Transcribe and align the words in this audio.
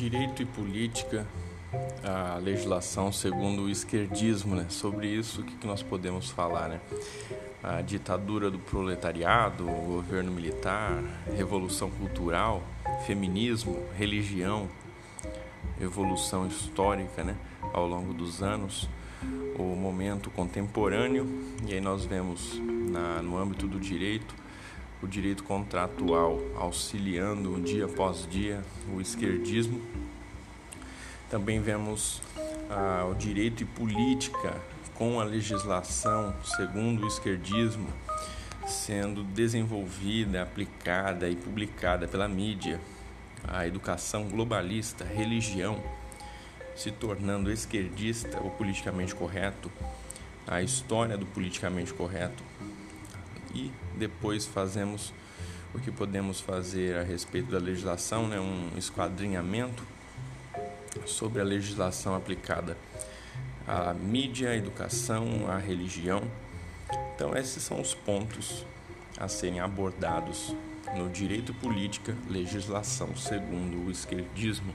Direito 0.00 0.40
e 0.40 0.46
política, 0.46 1.26
a 2.02 2.38
legislação 2.38 3.12
segundo 3.12 3.64
o 3.64 3.68
esquerdismo, 3.68 4.56
né? 4.56 4.64
Sobre 4.70 5.06
isso, 5.08 5.42
o 5.42 5.44
que, 5.44 5.66
nós 5.66 5.82
podemos 5.82 6.30
falar, 6.30 6.70
né? 6.70 6.80
A 7.62 7.82
ditadura 7.82 8.50
do 8.50 8.58
proletariado, 8.58 9.68
o 9.68 9.96
governo 9.96 10.32
militar, 10.32 11.02
revolução 11.36 11.90
cultural, 11.90 12.62
feminismo, 13.06 13.76
religião, 13.94 14.70
evolução 15.78 16.46
histórica, 16.46 17.22
né? 17.22 17.36
Ao 17.70 17.86
longo 17.86 18.14
dos 18.14 18.42
anos, 18.42 18.88
o 19.54 19.76
momento 19.76 20.30
contemporâneo, 20.30 21.28
e 21.68 21.74
aí 21.74 21.80
nós 21.80 22.06
vemos 22.06 22.58
na, 22.58 23.20
no 23.20 23.36
âmbito 23.36 23.66
do 23.66 23.78
direito 23.78 24.34
o 25.02 25.06
direito 25.06 25.42
contratual, 25.44 26.40
auxiliando 26.56 27.60
dia 27.60 27.86
após 27.86 28.26
dia 28.28 28.62
o 28.94 29.00
esquerdismo. 29.00 29.80
Também 31.30 31.60
vemos 31.60 32.20
ah, 32.68 33.06
o 33.10 33.14
direito 33.14 33.62
e 33.62 33.66
política 33.66 34.54
com 34.94 35.20
a 35.20 35.24
legislação 35.24 36.34
segundo 36.44 37.04
o 37.04 37.08
esquerdismo 37.08 37.88
sendo 38.66 39.24
desenvolvida, 39.24 40.42
aplicada 40.42 41.28
e 41.28 41.34
publicada 41.34 42.06
pela 42.06 42.28
mídia, 42.28 42.80
a 43.46 43.66
educação 43.66 44.28
globalista, 44.28 45.04
religião 45.04 45.82
se 46.76 46.90
tornando 46.90 47.50
esquerdista 47.50 48.40
ou 48.40 48.50
politicamente 48.50 49.14
correto, 49.14 49.70
a 50.46 50.62
história 50.62 51.16
do 51.16 51.26
politicamente 51.26 51.92
correto 51.92 52.42
e 53.54 53.70
depois 53.96 54.46
fazemos 54.46 55.12
o 55.74 55.78
que 55.78 55.90
podemos 55.90 56.40
fazer 56.40 56.96
a 56.96 57.02
respeito 57.02 57.50
da 57.50 57.58
legislação, 57.58 58.26
né, 58.26 58.40
um 58.40 58.70
esquadrinhamento 58.76 59.82
sobre 61.06 61.40
a 61.40 61.44
legislação 61.44 62.14
aplicada 62.14 62.76
à 63.66 63.94
mídia, 63.94 64.50
à 64.50 64.56
educação, 64.56 65.48
à 65.48 65.58
religião. 65.58 66.22
Então, 67.14 67.36
esses 67.36 67.62
são 67.62 67.80
os 67.80 67.94
pontos 67.94 68.66
a 69.16 69.28
serem 69.28 69.60
abordados 69.60 70.54
no 70.96 71.08
direito 71.08 71.54
política, 71.54 72.16
legislação 72.28 73.14
segundo 73.14 73.86
o 73.86 73.90
esquerdismo. 73.90 74.74